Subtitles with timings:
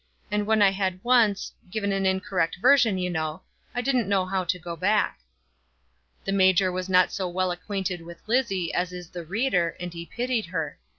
[0.31, 3.43] And when I had once given an incorrect version, you know,
[3.75, 5.19] I didn't know how to go back."
[6.25, 10.07] The major was not so well acquainted with Lizzie as is the reader, and he
[10.07, 10.79] pitied her.